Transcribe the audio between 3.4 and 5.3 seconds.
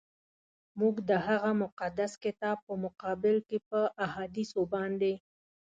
کي په احادیثو باندي.